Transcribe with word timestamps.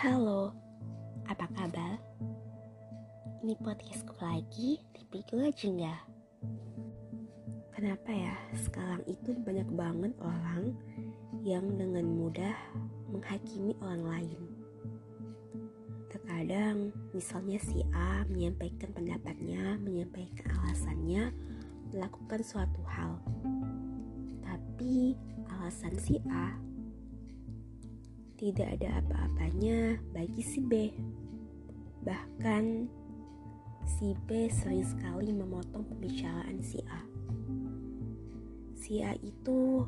Halo, 0.00 0.48
apa 1.28 1.44
kabar? 1.52 2.00
Ini 3.44 3.52
podcastku 3.60 4.16
lagi, 4.16 4.80
gue 5.12 5.44
aja 5.44 5.68
nggak. 5.68 6.02
Kenapa 7.76 8.08
ya 8.08 8.32
sekarang 8.64 9.04
itu 9.04 9.36
banyak 9.44 9.68
banget 9.76 10.16
orang 10.24 10.72
yang 11.44 11.68
dengan 11.76 12.08
mudah 12.16 12.56
menghakimi 13.12 13.76
orang 13.84 14.00
lain. 14.08 14.40
Terkadang 16.08 16.96
misalnya 17.12 17.60
si 17.60 17.84
A 17.92 18.24
menyampaikan 18.24 18.96
pendapatnya, 18.96 19.76
menyampaikan 19.84 20.48
alasannya, 20.64 21.28
melakukan 21.92 22.40
suatu 22.40 22.80
hal. 22.88 23.20
Tapi 24.48 25.12
alasan 25.60 25.92
si 26.00 26.16
A 26.32 26.69
tidak 28.40 28.80
ada 28.80 29.04
apa-apanya 29.04 30.00
bagi 30.16 30.40
si 30.40 30.64
B. 30.64 30.88
Bahkan 32.00 32.88
si 33.84 34.16
B 34.24 34.48
sering 34.48 34.80
sekali 34.80 35.28
memotong 35.28 35.84
pembicaraan 35.84 36.56
si 36.64 36.80
A. 36.88 37.04
Si 38.80 39.04
A 39.04 39.12
itu 39.20 39.84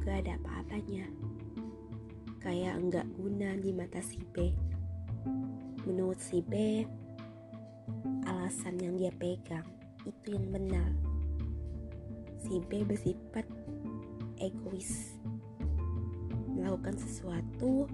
gak 0.00 0.24
ada 0.24 0.40
apa-apanya. 0.40 1.04
Kayak 2.40 2.80
enggak 2.80 3.06
guna 3.12 3.52
di 3.60 3.76
mata 3.76 4.00
si 4.00 4.24
B. 4.32 4.56
Menurut 5.84 6.16
si 6.16 6.40
B, 6.40 6.80
alasan 8.24 8.80
yang 8.80 8.96
dia 8.96 9.12
pegang 9.20 9.68
itu 10.08 10.32
yang 10.32 10.48
benar. 10.48 10.96
Si 12.40 12.56
B 12.56 12.88
bersifat 12.88 13.44
egois 14.40 15.20
melakukan 16.56 16.96
sesuatu 16.96 17.84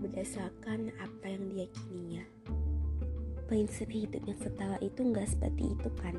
berdasarkan 0.00 0.94
apa 1.02 1.26
yang 1.28 1.44
diyakininya. 1.52 2.24
Prinsip 3.50 3.90
hidup 3.90 4.22
yang 4.24 4.38
setara 4.38 4.78
itu 4.80 5.00
nggak 5.02 5.28
seperti 5.28 5.74
itu 5.74 5.88
kan. 5.98 6.16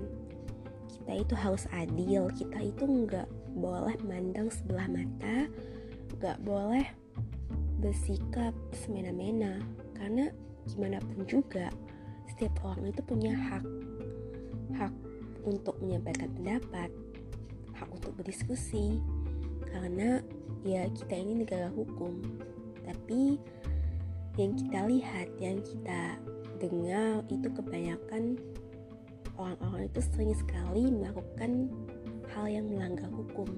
Kita 0.92 1.12
itu 1.18 1.34
harus 1.34 1.66
adil, 1.72 2.28
kita 2.36 2.60
itu 2.62 2.84
nggak 2.84 3.26
boleh 3.56 3.96
mandang 4.06 4.52
sebelah 4.52 4.86
mata, 4.92 5.48
nggak 6.20 6.38
boleh 6.44 6.86
bersikap 7.82 8.54
semena-mena. 8.76 9.64
Karena 9.98 10.30
gimana 10.70 11.02
pun 11.02 11.26
juga, 11.26 11.72
setiap 12.30 12.62
orang 12.68 12.92
itu 12.94 13.02
punya 13.02 13.34
hak. 13.34 13.66
Hak 14.78 14.94
untuk 15.42 15.80
menyampaikan 15.82 16.30
pendapat, 16.38 16.90
hak 17.74 17.90
untuk 17.90 18.14
berdiskusi, 18.14 19.02
karena 19.70 20.24
ya 20.66 20.86
kita 20.90 21.14
ini 21.18 21.46
negara 21.46 21.70
hukum. 21.74 22.22
Tapi 22.82 23.38
yang 24.40 24.56
kita 24.56 24.80
lihat 24.88 25.28
yang 25.38 25.60
kita 25.62 26.18
dengar 26.62 27.26
itu 27.28 27.48
kebanyakan 27.52 28.38
orang-orang 29.36 29.90
itu 29.90 30.02
sering 30.14 30.34
sekali 30.38 30.88
melakukan 30.88 31.68
hal 32.32 32.46
yang 32.48 32.66
melanggar 32.70 33.10
hukum. 33.10 33.50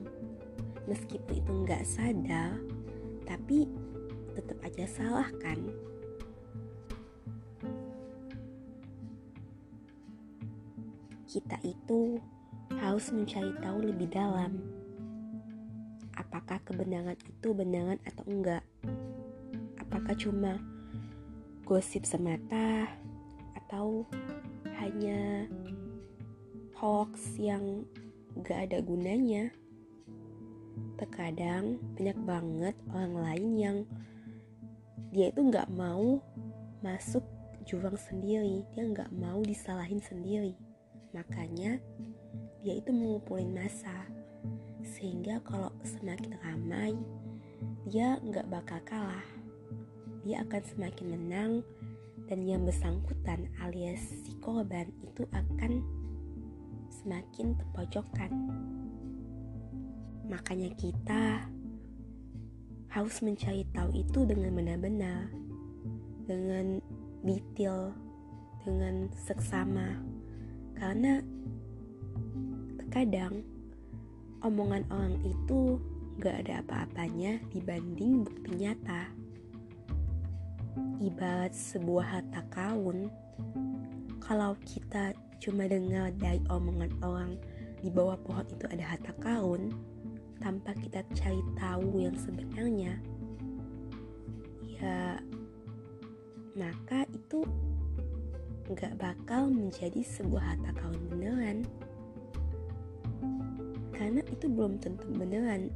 Meskipun 0.88 1.34
itu 1.40 1.52
nggak 1.64 1.84
sadar 1.88 2.60
tapi 3.23 3.67
tetap 4.36 4.58
aja 4.66 4.86
salah 4.88 5.30
kan? 5.40 5.60
Kita 11.30 11.58
itu 11.66 12.22
harus 12.78 13.10
mencari 13.10 13.54
tahu 13.62 13.90
lebih 13.90 14.10
dalam 14.10 14.73
apakah 16.34 16.58
kebenaran 16.66 17.14
itu 17.30 17.53
benaran 17.53 18.02
atau 18.09 18.26
enggak. 18.26 18.66
Apakah 19.78 20.17
cuma 20.17 20.58
gosip 21.62 22.09
semata 22.09 22.89
atau 23.54 24.02
hanya 24.82 25.45
hoax 26.73 27.38
yang 27.38 27.86
gak 28.42 28.66
ada 28.66 28.82
gunanya. 28.82 29.54
Terkadang 30.98 31.77
banyak 32.02 32.17
banget 32.26 32.76
orang 32.89 33.14
lain 33.14 33.52
yang 33.54 33.77
dia 35.14 35.30
itu 35.30 35.54
gak 35.54 35.70
mau 35.70 36.17
masuk 36.82 37.21
jurang 37.61 37.94
sendiri, 37.94 38.65
dia 38.73 38.89
gak 38.89 39.14
mau 39.14 39.38
disalahin 39.45 40.02
sendiri. 40.02 40.58
Makanya 41.14 41.77
dia 42.65 42.73
itu 42.73 42.89
mengumpulin 42.89 43.54
masa 43.54 44.10
sehingga 44.83 45.39
kalau 45.48 45.71
semakin 45.88 46.36
ramai 46.44 46.94
dia 47.88 48.20
nggak 48.20 48.52
bakal 48.52 48.80
kalah. 48.83 49.26
Dia 50.23 50.44
akan 50.44 50.64
semakin 50.64 51.08
menang 51.16 51.52
dan 52.27 52.44
yang 52.48 52.64
bersangkutan 52.64 53.52
alias 53.60 53.99
si 54.23 54.36
korban 54.39 54.88
itu 55.04 55.27
akan 55.32 55.83
semakin 56.88 57.58
terpojokkan 57.60 58.32
makanya 60.23 60.71
kita 60.80 61.52
harus 62.88 63.20
mencari 63.26 63.67
tahu 63.76 63.92
itu 63.92 64.23
dengan 64.23 64.55
benar-benar 64.55 65.27
dengan 66.23 66.80
detail 67.26 67.92
dengan 68.64 69.11
seksama. 69.14 70.00
Karena 70.80 71.20
terkadang 72.80 73.44
omongan 74.43 74.83
orang 74.92 75.15
itu 75.23 75.80
gak 76.20 76.45
ada 76.45 76.59
apa-apanya 76.61 77.39
dibanding 77.49 78.27
bukti 78.27 78.52
nyata. 78.59 79.09
Ibarat 80.99 81.55
sebuah 81.55 82.20
harta 82.20 82.43
karun, 82.52 83.08
kalau 84.20 84.55
kita 84.67 85.15
cuma 85.39 85.67
dengar 85.67 86.11
dari 86.20 86.39
omongan 86.52 86.92
orang 87.03 87.32
di 87.83 87.92
bawah 87.92 88.15
pohon 88.23 88.48
itu 88.48 88.65
ada 88.67 88.83
harta 88.95 89.11
karun, 89.20 89.71
tanpa 90.39 90.76
kita 90.76 91.03
cari 91.15 91.39
tahu 91.55 92.03
yang 92.03 92.15
sebenarnya, 92.20 92.99
ya 94.80 95.20
maka 96.53 97.08
itu 97.11 97.43
gak 98.76 98.95
bakal 98.99 99.52
menjadi 99.52 100.03
sebuah 100.03 100.55
harta 100.55 100.71
karun 100.80 101.03
beneran 101.11 101.58
karena 103.93 104.21
itu 104.27 104.45
belum 104.49 104.81
tentu 104.81 105.05
beneran 105.14 105.70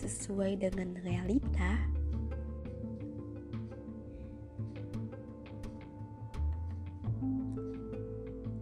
sesuai 0.00 0.64
dengan 0.64 0.96
realita. 1.02 1.72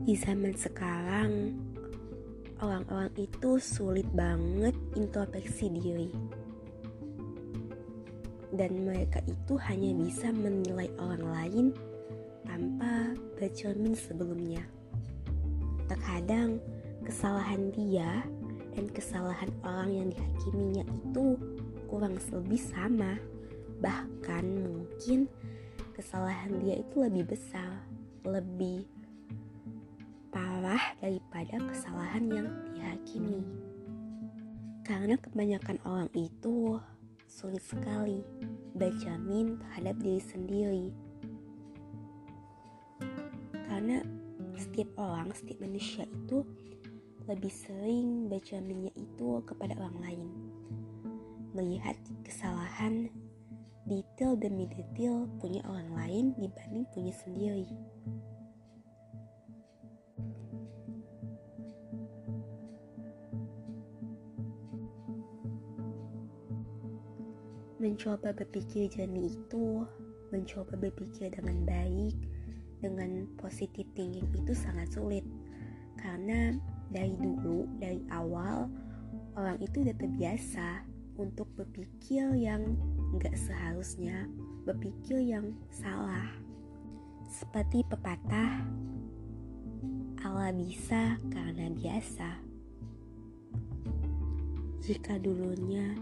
Di 0.08 0.16
zaman 0.16 0.56
sekarang, 0.56 1.52
orang-orang 2.64 3.12
itu 3.20 3.60
sulit 3.60 4.08
banget 4.16 4.72
introspeksi 4.96 5.68
diri. 5.68 6.10
Dan 8.48 8.88
mereka 8.88 9.20
itu 9.28 9.60
hanya 9.60 9.92
bisa 10.00 10.32
menilai 10.32 10.88
orang 10.96 11.24
lain 11.28 11.66
tanpa 12.48 13.12
bercermin 13.36 13.92
sebelumnya. 13.92 14.64
Terkadang, 15.84 16.56
kesalahan 17.08 17.72
dia 17.72 18.20
dan 18.76 18.84
kesalahan 18.92 19.48
orang 19.64 19.90
yang 19.96 20.08
dihakiminya 20.12 20.84
itu 20.84 21.40
kurang 21.88 22.20
lebih 22.20 22.60
sama. 22.60 23.16
Bahkan 23.80 24.44
mungkin 24.44 25.24
kesalahan 25.96 26.60
dia 26.60 26.76
itu 26.76 27.00
lebih 27.00 27.32
besar, 27.32 27.80
lebih 28.28 28.84
parah 30.28 30.92
daripada 31.00 31.56
kesalahan 31.72 32.28
yang 32.28 32.48
dihakimi. 32.76 33.40
Karena 34.84 35.16
kebanyakan 35.16 35.80
orang 35.88 36.12
itu 36.12 36.76
sulit 37.24 37.64
sekali 37.64 38.20
berjamin 38.76 39.56
terhadap 39.56 39.96
diri 39.96 40.20
sendiri. 40.20 40.86
Karena 43.64 44.04
setiap 44.60 44.92
orang, 45.00 45.32
setiap 45.32 45.64
manusia 45.64 46.04
itu 46.04 46.44
lebih 47.28 47.52
sering 47.52 48.32
baca 48.32 48.56
minyak 48.64 48.96
itu 48.96 49.44
kepada 49.44 49.76
orang 49.76 49.98
lain. 50.00 50.28
Melihat 51.52 52.00
kesalahan 52.24 53.12
detail 53.84 54.32
demi 54.40 54.64
detail 54.72 55.28
punya 55.36 55.60
orang 55.68 55.92
lain 55.92 56.24
dibanding 56.40 56.88
punya 56.88 57.12
sendiri. 57.12 57.68
Mencoba 67.78 68.34
berpikir 68.34 68.88
jernih 68.88 69.36
itu, 69.36 69.84
mencoba 70.32 70.74
berpikir 70.80 71.30
dengan 71.30 71.62
baik, 71.62 72.16
dengan 72.80 73.28
positif 73.36 73.84
thinking 73.92 74.26
itu 74.34 74.52
sangat 74.56 74.90
sulit 74.90 75.22
karena 75.98 76.54
dari 76.88 77.12
dulu 77.16 77.68
dari 77.76 78.00
awal 78.12 78.68
orang 79.36 79.58
itu 79.62 79.86
udah 79.86 79.96
terbiasa 79.96 80.82
untuk 81.18 81.50
berpikir 81.58 82.30
yang 82.38 82.78
nggak 83.14 83.34
seharusnya, 83.34 84.30
berpikir 84.62 85.18
yang 85.18 85.50
salah. 85.74 86.30
Seperti 87.28 87.82
pepatah, 87.86 88.62
Allah 90.22 90.54
bisa 90.54 91.18
karena 91.28 91.68
biasa. 91.74 92.30
Jika 94.82 95.20
dulunya 95.20 95.98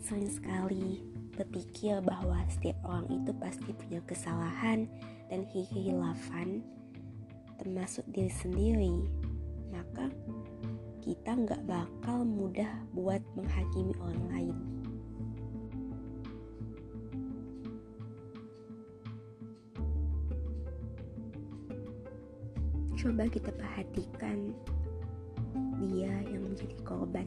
sering 0.00 0.30
sekali 0.30 1.04
berpikir 1.36 2.00
bahwa 2.00 2.40
setiap 2.48 2.78
orang 2.86 3.08
itu 3.12 3.30
pasti 3.36 3.70
punya 3.76 4.00
kesalahan 4.08 4.88
dan 5.28 5.44
hilafan, 5.52 6.64
termasuk 7.60 8.04
diri 8.12 8.32
sendiri, 8.32 8.96
maka 9.72 10.12
kita 11.02 11.34
nggak 11.34 11.64
bakal 11.66 12.22
mudah 12.22 12.70
buat 12.94 13.24
menghakimi 13.34 13.96
orang 13.98 14.24
lain. 14.30 14.56
Coba 23.02 23.26
kita 23.26 23.50
perhatikan 23.50 24.54
dia 25.82 26.12
yang 26.30 26.46
menjadi 26.46 26.76
korban. 26.86 27.26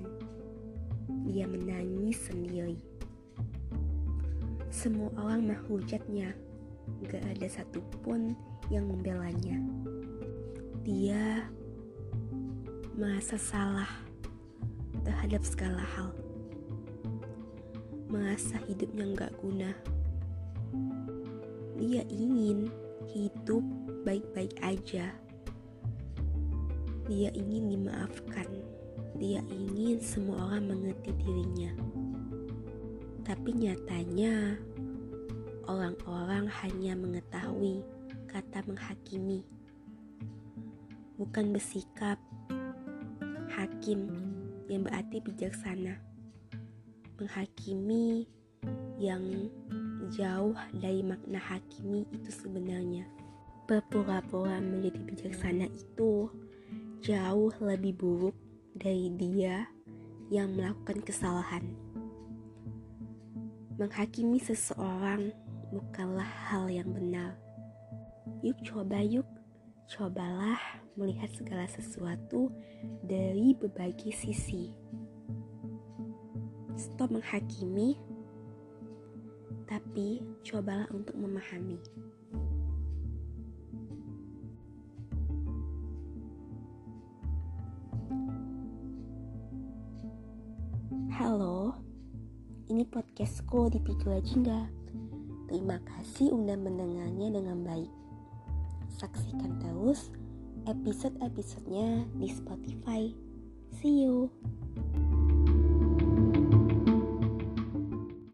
Dia 1.28 1.44
menangis 1.52 2.16
sendiri. 2.32 2.80
Semua 4.72 5.12
orang 5.20 5.52
menghujatnya. 5.52 6.32
Gak 7.12 7.28
ada 7.28 7.48
satupun 7.52 8.40
yang 8.72 8.88
membelanya. 8.88 9.60
Dia 10.88 11.44
merasa 12.96 13.36
salah 13.36 13.92
terhadap 15.04 15.44
segala 15.44 15.84
hal. 15.96 16.16
Merasa 18.08 18.60
hidupnya 18.66 19.06
gak 19.16 19.34
guna. 19.40 19.72
Dia 21.76 22.08
ingin 22.08 22.72
hidup 23.12 23.62
baik-baik 24.08 24.56
aja 24.64 25.12
dia 27.06 27.30
ingin 27.38 27.78
dimaafkan. 27.78 28.50
Dia 29.22 29.40
ingin 29.54 30.02
semua 30.02 30.50
orang 30.50 30.74
mengerti 30.74 31.14
dirinya. 31.22 31.72
Tapi 33.22 33.54
nyatanya, 33.54 34.58
orang-orang 35.70 36.50
hanya 36.66 36.98
mengetahui 36.98 37.86
kata 38.26 38.66
menghakimi, 38.66 39.46
bukan 41.18 41.54
bersikap 41.54 42.18
hakim 43.56 44.12
yang 44.68 44.84
berarti 44.84 45.24
bijaksana. 45.24 45.96
Menghakimi 47.16 48.28
yang 49.00 49.24
jauh 50.12 50.56
dari 50.76 51.00
makna 51.00 51.40
hakimi 51.40 52.04
itu 52.12 52.30
sebenarnya. 52.30 53.08
Berpura-pura 53.66 54.60
menjadi 54.60 55.00
bijaksana 55.00 55.72
itu 55.72 56.28
jauh 57.00 57.54
lebih 57.64 57.96
buruk 57.96 58.38
dari 58.76 59.10
dia 59.16 59.66
yang 60.28 60.54
melakukan 60.54 61.00
kesalahan. 61.02 61.64
Menghakimi 63.80 64.40
seseorang 64.40 65.32
bukanlah 65.72 66.28
hal 66.52 66.68
yang 66.68 66.92
benar. 66.92 67.40
Yuk 68.44 68.60
coba 68.64 69.02
yuk, 69.02 69.26
cobalah 69.86 70.58
melihat 70.98 71.30
segala 71.38 71.70
sesuatu 71.70 72.50
dari 73.06 73.54
berbagai 73.54 74.18
sisi. 74.18 74.74
Stop 76.74 77.14
menghakimi, 77.14 77.96
tapi 79.70 80.26
cobalah 80.42 80.90
untuk 80.90 81.14
memahami. 81.16 81.78
Halo, 91.16 91.78
ini 92.68 92.84
podcastku 92.90 93.72
di 93.72 93.80
Pikula 93.80 94.20
Jingga. 94.20 94.68
Terima 95.48 95.78
kasih 95.80 96.34
udah 96.34 96.58
mendengarnya 96.58 97.40
dengan 97.40 97.64
baik. 97.64 98.05
Saksikan 98.96 99.60
terus 99.60 100.08
episode-episodenya 100.72 102.08
di 102.16 102.32
Spotify. 102.32 103.12
See 103.76 104.08
you. 104.08 104.32